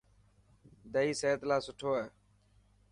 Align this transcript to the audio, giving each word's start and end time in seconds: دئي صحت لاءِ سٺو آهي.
دئي 0.93 1.09
صحت 1.21 1.41
لاءِ 1.49 1.61
سٺو 1.65 1.89
آهي. 1.97 2.07